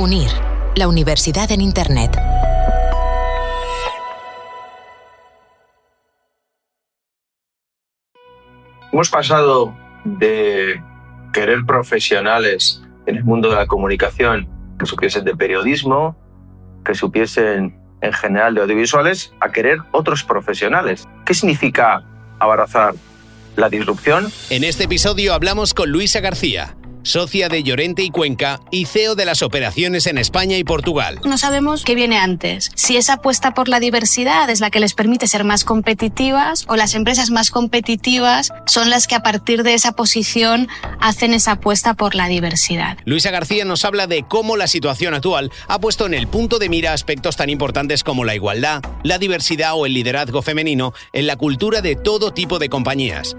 [0.00, 0.30] UNIR,
[0.76, 2.16] la universidad en Internet.
[8.92, 10.80] Hemos pasado de
[11.32, 14.48] querer profesionales en el mundo de la comunicación
[14.78, 16.16] que supiesen de periodismo,
[16.84, 21.08] que supiesen en general de audiovisuales, a querer otros profesionales.
[21.26, 22.04] ¿Qué significa
[22.38, 22.94] abrazar
[23.56, 24.30] la disrupción?
[24.50, 29.24] En este episodio hablamos con Luisa García, socia de Llorente y Cuenca y CEO de
[29.24, 31.20] las operaciones en España y Portugal.
[31.24, 34.94] No sabemos qué viene antes, si esa apuesta por la diversidad es la que les
[34.94, 39.74] permite ser más competitivas o las empresas más competitivas son las que a partir de
[39.74, 40.68] esa posición
[41.00, 42.98] hacen esa apuesta por la diversidad.
[43.04, 46.68] Luisa García nos habla de cómo la situación actual ha puesto en el punto de
[46.68, 51.36] mira aspectos tan importantes como la igualdad, la diversidad o el liderazgo femenino en la
[51.36, 53.36] cultura de todo tipo de compañías.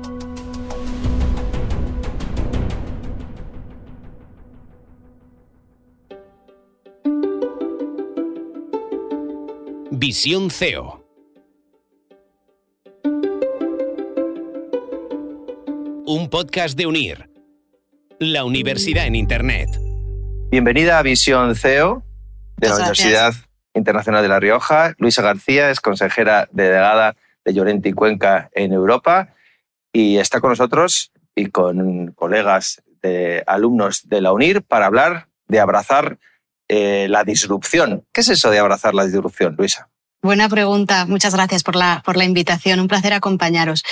[10.02, 11.06] Visión CEO.
[16.06, 17.30] Un podcast de UNIR,
[18.18, 19.70] la universidad en Internet.
[20.52, 22.06] Bienvenida a Visión CEO
[22.56, 23.34] de la Universidad
[23.74, 24.94] Internacional de La Rioja.
[25.00, 29.36] Luisa García es consejera delegada de Llorente y Cuenca en Europa
[29.92, 35.60] y está con nosotros y con colegas de alumnos de la UNIR para hablar de
[35.60, 36.20] abrazar
[36.70, 38.06] eh, la disrupción.
[38.14, 39.89] ¿Qué es eso de abrazar la disrupción, Luisa?
[40.22, 41.06] Buena pregunta.
[41.06, 42.82] Muchas gracias por la, por la invitación.
[42.82, 43.86] Un placer acompañaros.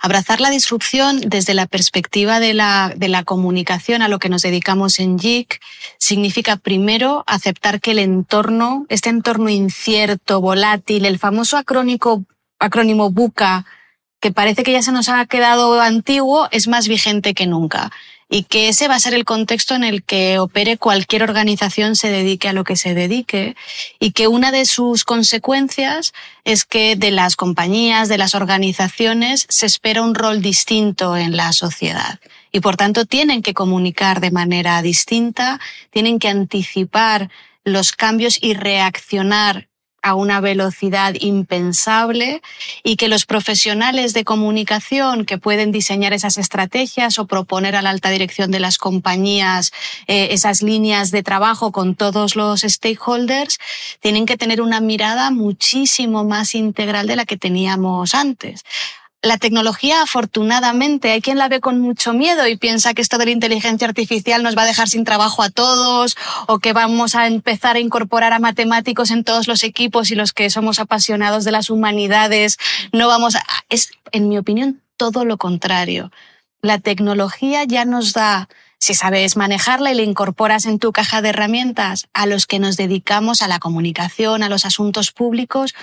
[0.00, 4.40] Abrazar la disrupción desde la perspectiva de la, de la comunicación a lo que nos
[4.40, 5.60] dedicamos en JIC
[5.98, 12.24] significa primero aceptar que el entorno, este entorno incierto, volátil, el famoso acrónico,
[12.58, 13.66] acrónimo BUCA,
[14.20, 17.92] que parece que ya se nos ha quedado antiguo, es más vigente que nunca
[18.28, 22.08] y que ese va a ser el contexto en el que opere cualquier organización se
[22.08, 23.56] dedique a lo que se dedique
[23.98, 26.12] y que una de sus consecuencias
[26.44, 31.52] es que de las compañías, de las organizaciones, se espera un rol distinto en la
[31.52, 32.18] sociedad.
[32.52, 35.60] Y por tanto tienen que comunicar de manera distinta,
[35.90, 37.30] tienen que anticipar
[37.64, 39.68] los cambios y reaccionar
[40.04, 42.42] a una velocidad impensable
[42.82, 47.88] y que los profesionales de comunicación que pueden diseñar esas estrategias o proponer a la
[47.88, 49.72] alta dirección de las compañías
[50.06, 53.58] eh, esas líneas de trabajo con todos los stakeholders
[54.00, 58.62] tienen que tener una mirada muchísimo más integral de la que teníamos antes
[59.24, 63.24] la tecnología, afortunadamente, hay quien la ve con mucho miedo y piensa que esto de
[63.24, 67.26] la inteligencia artificial nos va a dejar sin trabajo a todos o que vamos a
[67.26, 71.52] empezar a incorporar a matemáticos en todos los equipos y los que somos apasionados de
[71.52, 72.58] las humanidades
[72.92, 73.42] no vamos a...
[73.70, 76.12] Es, en mi opinión, todo lo contrario.
[76.60, 78.48] La tecnología ya nos da
[78.78, 82.76] si sabes manejarla y la incorporas en tu caja de herramientas a los que nos
[82.76, 85.74] dedicamos a la comunicación, a los asuntos públicos,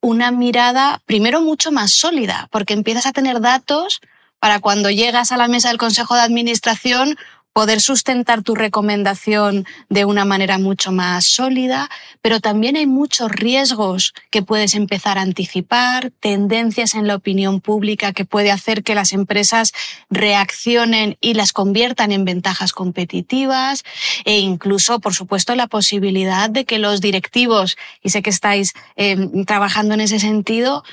[0.00, 4.00] una mirada primero mucho más sólida, porque empiezas a tener datos
[4.38, 7.18] para cuando llegas a la mesa del Consejo de Administración
[7.52, 11.90] poder sustentar tu recomendación de una manera mucho más sólida,
[12.22, 18.12] pero también hay muchos riesgos que puedes empezar a anticipar, tendencias en la opinión pública
[18.12, 19.72] que puede hacer que las empresas
[20.10, 23.82] reaccionen y las conviertan en ventajas competitivas
[24.24, 29.16] e incluso, por supuesto, la posibilidad de que los directivos, y sé que estáis eh,
[29.46, 30.84] trabajando en ese sentido,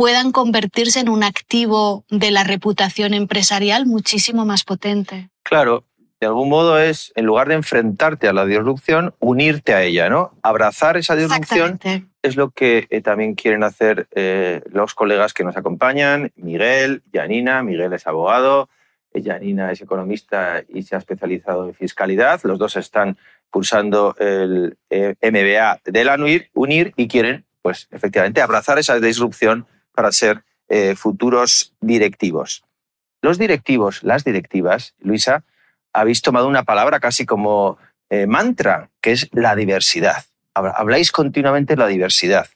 [0.00, 5.28] puedan convertirse en un activo de la reputación empresarial muchísimo más potente.
[5.42, 5.84] Claro,
[6.20, 10.32] de algún modo es, en lugar de enfrentarte a la disrupción, unirte a ella, ¿no?
[10.42, 11.80] Abrazar esa disrupción
[12.22, 17.62] es lo que eh, también quieren hacer eh, los colegas que nos acompañan, Miguel, Janina.
[17.62, 18.68] Miguel es abogado,
[19.14, 22.38] Janina es economista y se ha especializado en fiscalidad.
[22.44, 23.16] Los dos están
[23.48, 26.18] cursando el eh, MBA de la
[26.52, 30.44] UNIR y quieren, pues, efectivamente, abrazar esa disrupción para ser
[30.94, 32.62] futuros directivos.
[33.22, 35.42] Los directivos, las directivas, Luisa,
[35.92, 37.78] habéis tomado una palabra casi como
[38.08, 40.24] eh, mantra, que es la diversidad.
[40.54, 42.48] Habláis continuamente de la diversidad.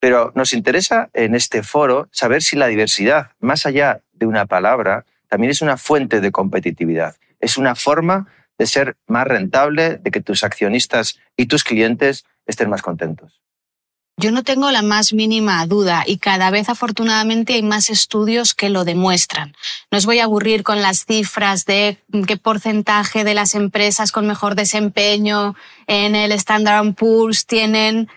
[0.00, 5.04] Pero nos interesa en este foro saber si la diversidad, más allá de una palabra,
[5.28, 7.16] también es una fuente de competitividad.
[7.40, 8.26] Es una forma
[8.58, 13.40] de ser más rentable, de que tus accionistas y tus clientes estén más contentos.
[14.22, 18.68] Yo no tengo la más mínima duda y cada vez afortunadamente hay más estudios que
[18.68, 19.56] lo demuestran.
[19.90, 21.98] No os voy a aburrir con las cifras de
[22.28, 25.56] qué porcentaje de las empresas con mejor desempeño
[25.88, 28.08] en el Standard Poor's tienen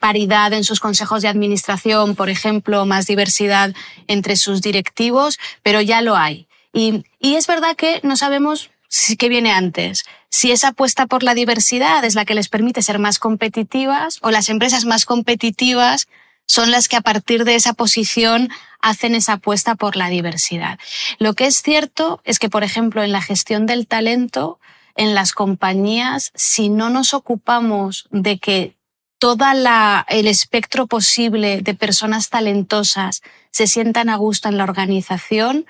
[0.00, 3.72] paridad en sus consejos de administración, por ejemplo, más diversidad
[4.08, 6.48] entre sus directivos, pero ya lo hay.
[6.72, 8.70] Y, y es verdad que no sabemos
[9.16, 12.98] qué viene antes, si esa apuesta por la diversidad es la que les permite ser
[12.98, 16.08] más competitivas o las empresas más competitivas
[16.46, 18.48] son las que a partir de esa posición
[18.80, 20.78] hacen esa apuesta por la diversidad.
[21.18, 24.58] Lo que es cierto es que, por ejemplo, en la gestión del talento,
[24.96, 28.74] en las compañías, si no nos ocupamos de que
[29.18, 29.44] todo
[30.08, 35.66] el espectro posible de personas talentosas se sientan a gusto en la organización,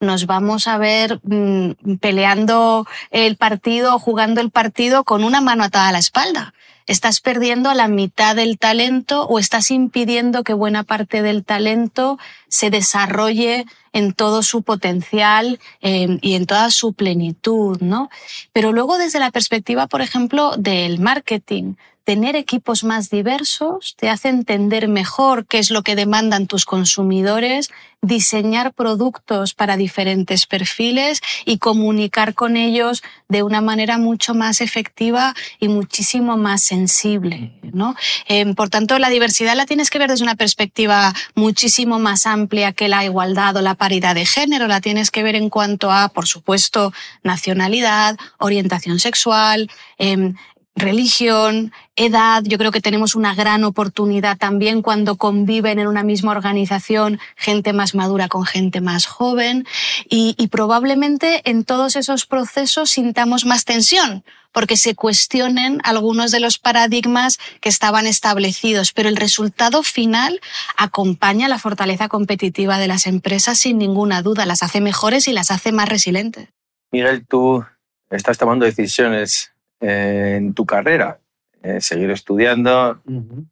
[0.00, 5.88] nos vamos a ver mm, peleando el partido, jugando el partido con una mano atada
[5.88, 6.54] a la espalda.
[6.86, 12.18] Estás perdiendo la mitad del talento o estás impidiendo que buena parte del talento
[12.48, 18.08] se desarrolle en todo su potencial em, y en toda su plenitud, ¿no?
[18.54, 21.74] Pero luego desde la perspectiva, por ejemplo, del marketing,
[22.08, 27.68] tener equipos más diversos te hace entender mejor qué es lo que demandan tus consumidores,
[28.00, 35.34] diseñar productos para diferentes perfiles y comunicar con ellos de una manera mucho más efectiva
[35.60, 37.52] y muchísimo más sensible.
[37.74, 37.94] ¿no?
[38.26, 42.72] Eh, por tanto, la diversidad la tienes que ver desde una perspectiva muchísimo más amplia
[42.72, 44.66] que la igualdad o la paridad de género.
[44.66, 50.32] La tienes que ver en cuanto a, por supuesto, nacionalidad, orientación sexual, eh,
[50.78, 52.42] religión, edad.
[52.44, 57.72] Yo creo que tenemos una gran oportunidad también cuando conviven en una misma organización gente
[57.72, 59.66] más madura con gente más joven
[60.08, 66.58] y, probablemente en todos esos procesos sintamos más tensión porque se cuestionen algunos de los
[66.58, 70.40] paradigmas que estaban establecidos, pero el resultado final
[70.76, 75.50] acompaña la fortaleza competitiva de las empresas sin ninguna duda, las hace mejores y las
[75.50, 76.48] hace más resilientes.
[76.90, 77.64] Miguel, tú
[78.10, 81.20] estás tomando decisiones en tu carrera.
[81.60, 83.02] Eh, seguir estudiando,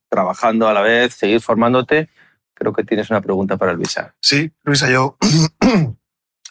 [0.08, 2.08] trabajando a la vez, seguir formándote.
[2.55, 4.14] Creo que tienes una pregunta para Luisa.
[4.20, 5.17] Sí, Luisa, yo,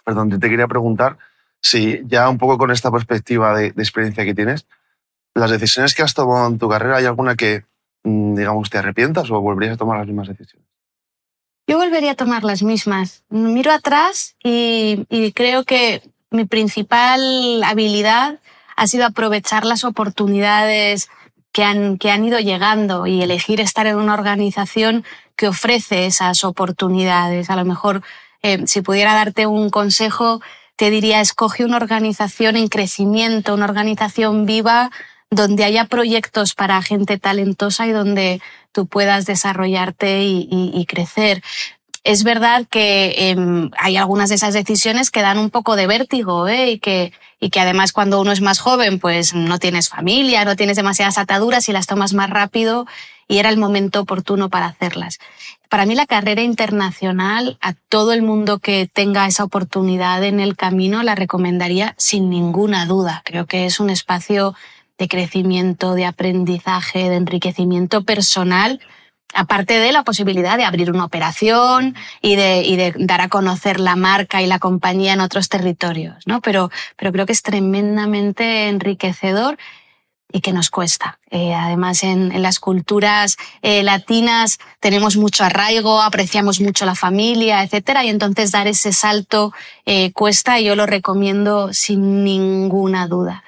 [0.06, 1.18] perdón, te quería preguntar
[1.62, 4.68] si ya un poco con esta perspectiva de, experiencia que tienes,
[5.34, 7.64] las decisiones que has tomado en tu carrera, ¿hay alguna que,
[8.04, 10.68] mm, digamos, te arrepientas o volverías a tomar las mismas decisiones?
[11.68, 13.24] Yo volvería a tomar las mismas.
[13.30, 18.40] Miro atrás y creo que mi principal habilidad
[18.76, 21.10] ha sido aprovechar las oportunidades
[21.52, 25.06] que han, que han ido llegando y elegir estar en una organización
[25.36, 27.50] que ofrece esas oportunidades.
[27.50, 28.04] A lo mejor,
[28.42, 30.42] eh, si pudiera darte un consejo,
[30.76, 34.92] te diría, escoge una organización en crecimiento, una organización viva
[35.32, 41.42] donde haya proyectos para gente talentosa y donde tú puedas desarrollarte y, crecer.
[42.06, 46.48] Es verdad que em, hay algunas de esas decisiones que dan un poco de vértigo
[46.48, 46.70] ¿eh?
[46.70, 50.56] y, que, y que además cuando uno es más joven, pues no tienes familia, no
[50.56, 52.86] tienes demasiadas ataduras y las tomas más rápido
[53.28, 55.18] y era el momento oportuno para hacerlas.
[55.68, 60.56] Para mí la carrera internacional, a todo el mundo que tenga esa oportunidad en el
[60.56, 63.24] camino, la recomendaría sin ninguna duda.
[63.26, 64.54] Creo que es un espacio
[65.00, 68.80] de crecimiento, de aprendizaje, de enriquecimiento personal
[69.36, 74.42] aparte de la posibilidad de abrir una operación y de, dar a conocer la marca
[74.42, 76.42] y la compañía en otros territorios, ¿no?
[76.42, 79.58] Pero, pero creo que es tremendamente enriquecedor
[80.32, 81.20] y que nos cuesta.
[81.30, 88.04] Eh, además, en, las culturas eh, latinas tenemos mucho arraigo, apreciamos mucho la familia, etcétera,
[88.06, 89.54] y entonces dar ese salto
[89.86, 93.44] eh, cuesta y yo lo recomiendo sin ninguna duda.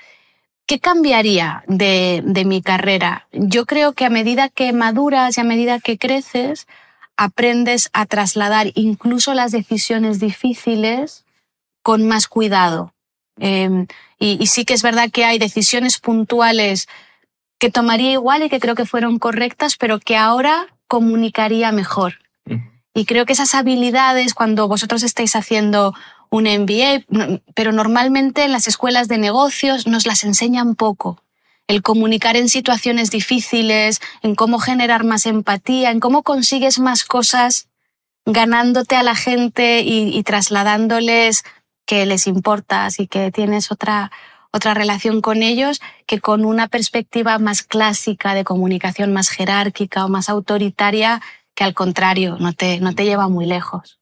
[0.67, 3.25] ¿Qué cambiaría de, mi carrera?
[3.31, 6.67] Yo creo que a medida que maduras y a medida que creces,
[7.15, 11.25] aprendes a trasladar incluso las decisiones difíciles
[11.83, 12.93] con más cuidado.
[13.39, 13.87] Em,
[14.19, 16.89] y, sí que es verdad que hay decisiones puntuales
[17.59, 22.19] que tomaría igual y que creo que fueron correctas, pero que ahora comunicaría mejor.
[22.93, 25.93] Y creo que esas habilidades, cuando vosotros estáis haciendo
[26.29, 27.05] un MBA,
[27.55, 31.21] pero normalmente en las escuelas de negocios nos las enseñan poco.
[31.67, 37.67] El comunicar en situaciones difíciles, en cómo generar más empatía, en cómo consigues más cosas
[38.25, 41.43] ganándote a la gente y, trasladándoles
[41.85, 44.11] que les importas y que tienes otra,
[44.51, 50.09] otra relación con ellos que con una perspectiva más clásica de comunicación más jerárquica o
[50.09, 51.21] más autoritaria
[51.55, 53.99] que al contrario no te, no te lleva muy lejos.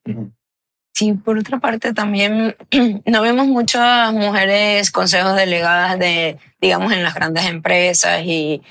[0.95, 2.55] Sí, por otra parte también
[3.05, 8.61] no vemos muchas mujeres consejos delegadas de, digamos, en las grandes empresas y,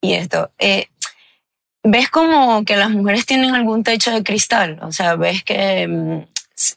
[0.00, 0.50] y esto.
[0.58, 0.86] Eh,
[1.82, 4.78] ¿Ves como que las mujeres tienen algún techo de cristal?
[4.80, 6.22] O sea, ¿ves que mm,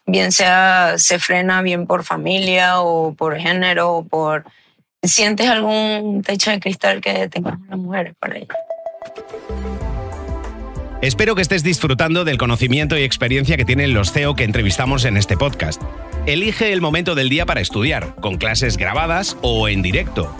[0.07, 4.43] bien sea se frena bien por familia o por género o por...
[5.01, 8.47] ¿Sientes algún techo de cristal que tengan las mujeres para ello?
[11.01, 15.15] Espero que estés disfrutando del conocimiento y experiencia que tienen los CEO que entrevistamos en
[15.15, 15.79] este podcast.
[16.25, 20.35] Elige el momento del día para estudiar, con clases grabadas o en directo.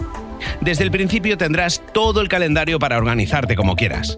[0.59, 4.17] Desde el principio tendrás todo el calendario para organizarte como quieras.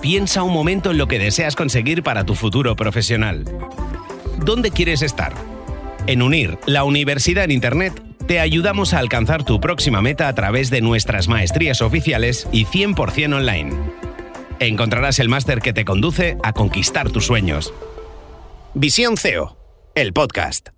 [0.00, 3.44] Piensa un momento en lo que deseas conseguir para tu futuro profesional.
[4.38, 5.34] ¿Dónde quieres estar?
[6.06, 7.92] En Unir, la universidad en Internet,
[8.26, 13.34] te ayudamos a alcanzar tu próxima meta a través de nuestras maestrías oficiales y 100%
[13.34, 14.07] online.
[14.60, 17.72] Encontrarás el máster que te conduce a conquistar tus sueños.
[18.74, 19.56] Visión CEO,
[19.94, 20.70] el podcast.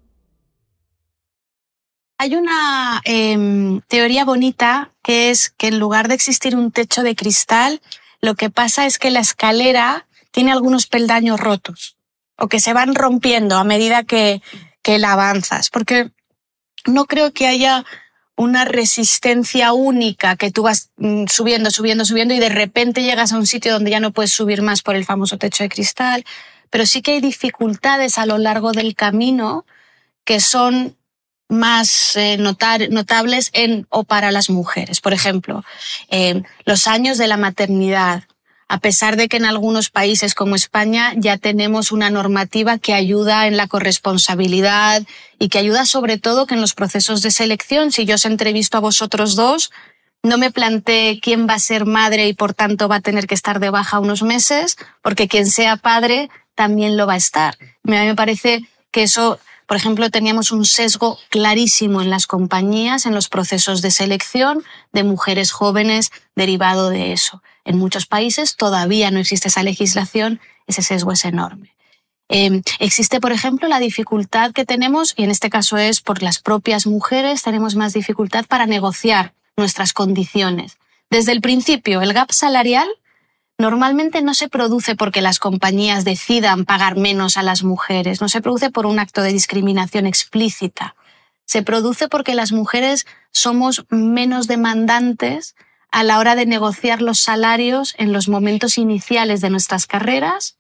[2.19, 7.17] Hay una em, teoría bonita que es que en lugar de existir un techo de
[7.17, 7.81] cristal,
[8.21, 11.97] lo que pasa es que la escalera tiene algunos peldaños rotos
[12.37, 14.43] o que se van rompiendo a medida que,
[14.83, 15.71] que la avanzas.
[15.71, 16.11] Porque
[16.87, 17.87] no creo que haya
[18.41, 23.37] una resistencia única que tú vas mm, subiendo, subiendo, subiendo y de repente llegas a
[23.37, 26.25] un sitio donde ya no puedes subir más por el famoso techo de cristal,
[26.71, 29.67] pero sí que hay dificultades a lo largo del camino
[30.25, 30.97] que son
[31.49, 35.03] más eh, notables en o para las mujeres.
[35.03, 35.63] Por ejemplo,
[36.09, 38.25] eh, los años de la maternidad,
[38.71, 43.49] a pesar de que en algunos países como España ya tenemos una normativa que ayuda
[43.49, 45.03] en la corresponsabilidad
[45.41, 48.77] y que ayuda sobre todo que en los procesos de selección, si yo os entrevisto
[48.77, 49.73] a vosotros dos,
[50.23, 53.35] no me planteé quién va a ser madre y por tanto va a tener que
[53.35, 57.57] estar de baja unos meses, porque quien sea padre también lo va a estar.
[57.61, 58.63] A mí me parece
[58.93, 63.93] que eso por ejemplo, teníamos un sesgo clarísimo en las compañías, en los procesos de
[63.93, 67.41] selección de mujeres jóvenes derivado de eso.
[67.65, 71.77] En muchos países todavía no existe esa legislación, ese sesgo es enorme.
[72.29, 76.41] Em, existe, por ejemplo, la dificultad que tenemos, y en este caso es por las
[76.41, 80.79] propias mujeres, tenemos más dificultad para negociar nuestras condiciones.
[81.11, 82.89] Desde el principio, el gap salarial
[83.61, 88.41] normalmente no se produce porque las compañías decidan pagar menos a las mujeres, no se
[88.41, 90.97] produce por un acto de discriminación explícita.
[91.45, 95.55] Se produce porque las mujeres somos menos demandantes
[95.93, 100.57] a la hora de negociar los salarios en los momentos iniciales de nuestras carreras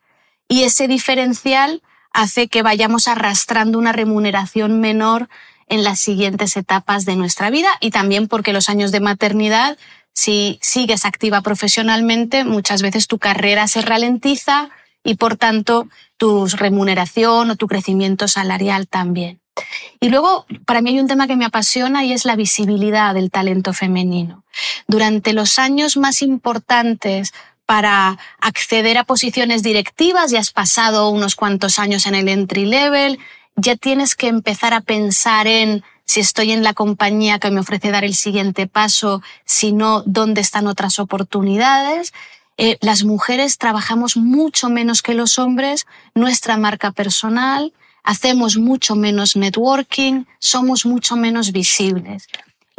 [0.48, 5.28] y ese diferencial hace que vayamos arrastrando una remuneración menor
[5.68, 9.78] en las siguientes etapas de nuestra vida y también porque los años de maternidad
[10.12, 14.70] si sigues activa profesionalmente, muchas veces tu carrera se ralentiza
[15.02, 19.40] y por tanto tu remuneración o tu crecimiento salarial también.
[20.00, 23.30] Y luego, para mí hay un tema que me apasiona y es la visibilidad del
[23.30, 24.44] talento femenino.
[24.86, 27.32] Durante los años más importantes
[27.66, 33.18] para acceder a posiciones directivas, ya has pasado unos cuantos años en el entry level,
[33.56, 37.92] ya tienes que empezar a pensar en si estoy en la compañía que me ofrece
[37.92, 42.12] dar el siguiente paso, si no, dónde están otras oportunidades.
[42.56, 45.86] Eh, las mujeres trabajamos mucho menos que los hombres,
[46.16, 52.26] nuestra marca personal, hacemos mucho menos networking, somos mucho menos visibles.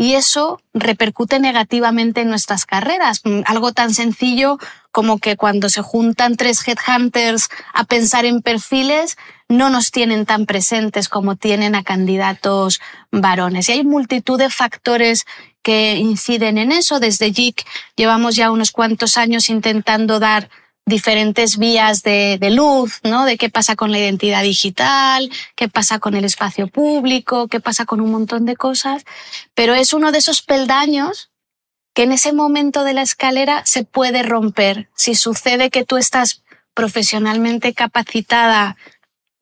[0.02, 3.22] Y eso repercute negativamente en nuestras carreras.
[3.24, 4.58] Mm, algo tan sencillo
[4.92, 9.16] como que cuando se juntan tres headhunters a pensar en perfiles,
[9.48, 12.82] no nos tienen tan presentes como tienen a candidatos
[13.12, 13.70] varones.
[13.70, 15.28] Y hay multitud de factores
[15.62, 17.00] que inciden en eso.
[17.00, 17.64] Desde JIC
[17.96, 20.50] llevamos ya unos cuantos años intentando dar
[20.86, 23.26] diferentes vías de, luz, ¿no?
[23.26, 27.86] De qué pasa con la identidad digital, qué pasa con el espacio público, qué pasa
[27.86, 29.04] con un montón de cosas.
[29.54, 31.32] Pero es uno de esos peldaños
[31.94, 34.90] que en ese momento de la escalera se puede romper.
[34.96, 38.78] Si sucede que tú estás profesionalmente capacitada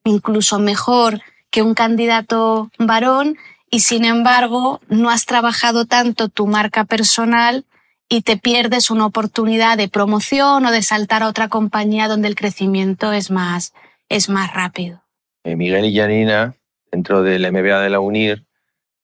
[0.03, 3.37] incluso mejor que un candidato varón
[3.69, 7.65] y sin embargo no has trabajado tanto tu marca personal
[8.09, 12.35] y te pierdes una oportunidad de promoción o de saltar a otra compañía donde el
[12.35, 13.73] crecimiento es más,
[14.09, 15.03] es más rápido.
[15.43, 16.55] Eh, Miguel y Janina,
[16.91, 18.43] dentro del MBA de la UNIR,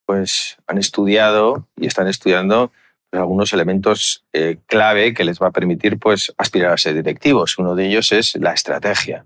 [0.05, 2.71] pues han estudiado y están estudiando
[3.09, 7.59] pues, algunos elementos eh, clave que les va a permitir pues, aspirar a ser directivos.
[7.59, 9.25] Uno de ellos es la estrategia.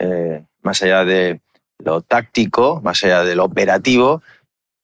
[0.00, 1.40] Eh, más allá de
[1.78, 4.22] lo táctico, más allá de lo operativo,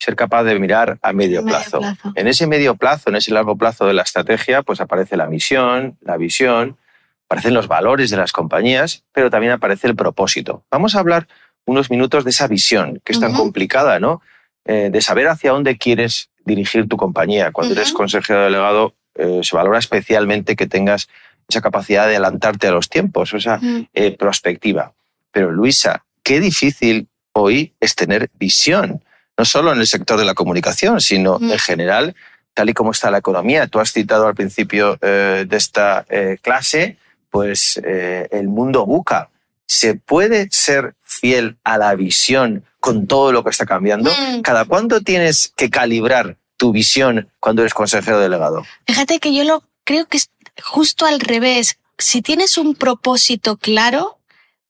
[0.01, 1.81] ser capaz de mirar a medio, plazo.
[2.15, 5.99] En ese medio plazo, en ese largo plazo de la estrategia, pues aparece la misión,
[6.01, 6.79] la visión,
[7.27, 10.65] aparecen los valores de las compañías, pero también aparece el propósito.
[10.71, 11.29] Vamos a hablar
[11.67, 14.23] unos minutos de esa visión, que es tan complicada, ¿no?
[14.65, 17.53] Eh, de saber hacia dónde quieres dirigir tu compañía.
[17.53, 21.09] Cuando eres consejero delegado, eh, se valora especialmente que tengas
[21.49, 23.61] esa capacidad de adelantarte a los tiempos, esa
[23.93, 24.95] eh, perspectiva.
[25.31, 29.05] Pero Luisa, qué difícil hoy es tener visión,
[29.41, 32.15] no solo en el sector de la comunicación, sino en general,
[32.53, 33.69] tal y como está la economía.
[33.69, 36.99] Tú has citado al principio eh, de esta eh, clase,
[37.31, 39.31] pues eh, el mundo buca.
[39.65, 44.11] ¿Se puede ser fiel a la visión con todo lo que está cambiando?
[44.43, 48.67] ¿Cada cuánto tienes que calibrar tu visión cuando eres consejero delegado?
[48.87, 50.29] Fíjate que yo lo creo que es
[50.63, 51.79] justo al revés.
[51.97, 54.19] Si tienes un propósito claro,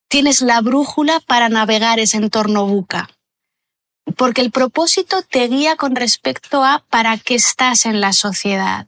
[0.07, 3.09] tienes la brújula para navegar ese entorno buca.
[4.17, 8.87] Porque el propósito te guía con respecto a para qué estás en la sociedad.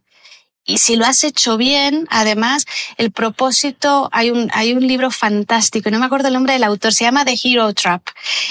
[0.65, 2.65] Y si lo has hecho bien, además,
[2.97, 6.93] el propósito, hay un, hay un libro fantástico, no me acuerdo el nombre del autor,
[6.93, 8.01] se llama The Hero Trap.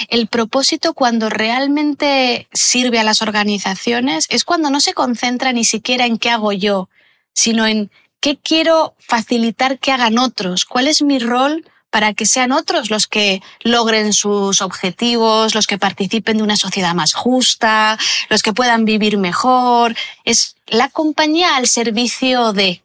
[0.09, 6.05] El propósito cuando realmente sirve a las organizaciones es cuando no se concentra ni siquiera
[6.05, 6.87] en qué hago yo,
[7.33, 7.89] sino en
[8.19, 13.05] qué quiero facilitar que hagan otros, cuál es mi rol para que sean otros los
[13.05, 18.83] que logren sus objetivos, los que participen de una sociedad más justa, los que puedan
[18.83, 19.95] vivir mejor.
[20.25, 22.81] Es la compañía al servicio de.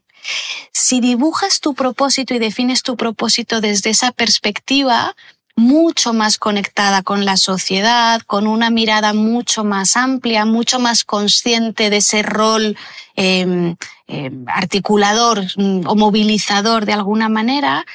[0.73, 5.17] Si dibujas tu propósito y defines tu propósito desde esa perspectiva,
[5.57, 11.89] mucho más conectada con la sociedad, con una mirada mucho más amplia, mucho más consciente
[11.89, 12.77] de ese rol
[13.17, 13.75] em,
[14.07, 17.87] em, articulador mm, o movilizador de alguna manera,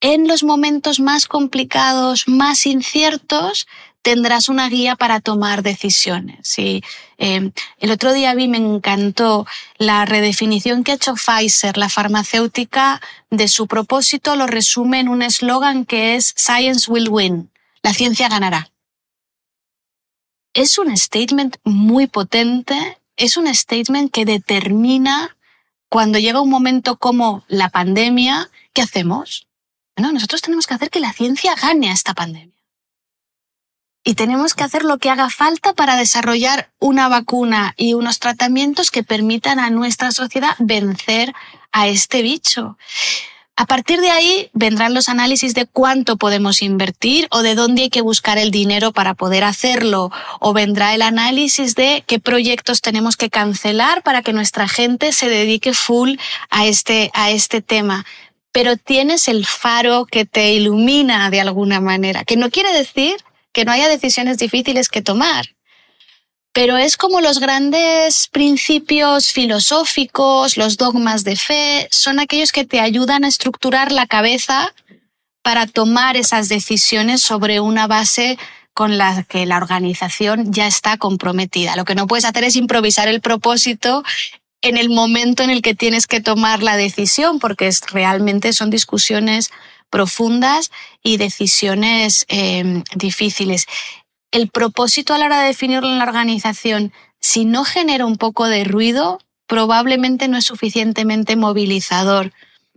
[0.00, 3.66] en los momentos más complicados, más inciertos,
[4.02, 6.54] tendrás una guía para tomar decisiones.
[6.58, 6.80] Eh,
[7.18, 9.46] el otro día vi, me encantó
[9.78, 15.22] la redefinición que ha hecho Pfizer, la farmacéutica, de su propósito, lo resume en un
[15.22, 17.50] eslogan que es Science will win,
[17.82, 18.70] la ciencia ganará.
[20.54, 25.36] Es un statement muy potente, es un statement que determina
[25.88, 29.46] cuando llega un momento como la pandemia, ¿qué hacemos?
[30.00, 32.54] No, nosotros tenemos que hacer que la ciencia gane a esta pandemia.
[34.02, 38.90] Y tenemos que hacer lo que haga falta para desarrollar una vacuna y unos tratamientos
[38.90, 41.34] que permitan a nuestra sociedad vencer
[41.70, 42.78] a este bicho.
[43.56, 47.90] A partir de ahí vendrán los análisis de cuánto podemos invertir o de dónde hay
[47.90, 50.10] que buscar el dinero para poder hacerlo.
[50.40, 55.28] O vendrá el análisis de qué proyectos tenemos que cancelar para que nuestra gente se
[55.28, 56.16] dedique full
[56.48, 58.06] a este, a este tema
[58.52, 63.16] pero tienes el faro que te ilumina de alguna manera, que no quiere decir
[63.52, 65.46] que no haya decisiones difíciles que tomar,
[66.52, 72.80] pero es como los grandes principios filosóficos, los dogmas de fe, son aquellos que te
[72.80, 74.74] ayudan a estructurar la cabeza
[75.42, 78.36] para tomar esas decisiones sobre una base
[78.74, 81.76] con la que la organización ya está comprometida.
[81.76, 84.02] Lo que no puedes hacer es improvisar el propósito
[84.62, 88.70] en el momento en el que tienes que tomar la decisión, porque es, realmente son
[88.70, 89.50] discusiones
[89.88, 90.70] profundas
[91.02, 93.66] y decisiones em, difíciles.
[94.30, 98.46] El propósito a la hora de definirlo en la organización, si no genera un poco
[98.46, 102.32] de ruido, probablemente no es suficientemente movilizador.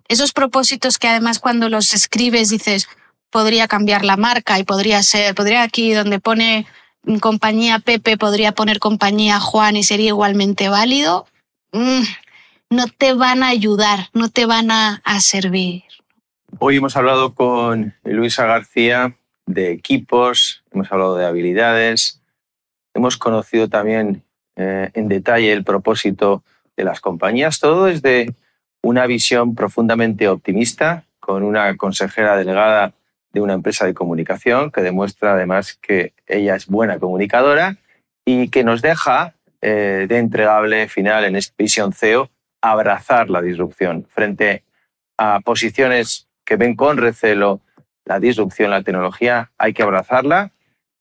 [0.08, 2.88] Esos propósitos que además cuando los escribes dices,
[3.30, 6.66] podría cambiar la marca y podría ser, podría aquí donde pone
[7.20, 11.28] compañía Pepe, podría poner compañía Juan y sería igualmente válido,
[11.74, 12.04] Mm,
[12.70, 15.82] no te van a ayudar, no te van a, servir.
[16.60, 19.16] Hoy hemos hablado con Luisa García
[19.48, 22.22] de equipos, hemos hablado de habilidades,
[22.94, 24.24] hemos conocido también
[24.56, 26.44] eh, en detalle el propósito
[26.78, 28.36] de las compañías, todo desde
[28.84, 32.94] una visión profundamente optimista, con una consejera delegada
[33.32, 37.78] de una empresa de comunicación que demuestra además que ella es buena comunicadora
[38.26, 39.34] y que nos deja
[39.66, 42.30] eh, de entregable final en esta visión CEO,
[42.62, 44.64] abrazar la disrupción frente
[45.18, 47.62] a posiciones que ven con recelo
[48.04, 50.52] la disrupción, la tecnología, hay que abrazarla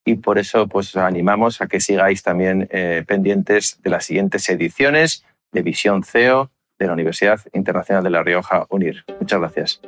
[0.04, 5.24] y por eso pues animamos a que sigáis también eh, pendientes de las siguientes ediciones
[5.50, 9.04] de Visión CEO de la Universidad Internacional de La Rioja UNIR.
[9.18, 9.80] Muchas gracias.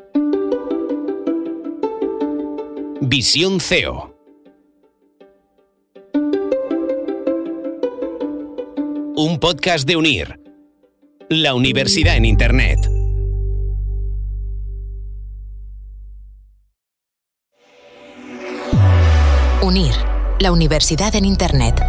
[3.01, 4.14] Visión CEO
[9.17, 10.41] un podcast de UNIR,
[11.29, 12.91] la universidad en Internet.
[19.63, 19.95] UNIR,
[20.41, 21.81] la universidad en Internet.